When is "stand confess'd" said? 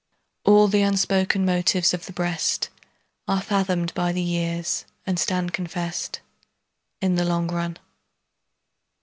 5.19-6.21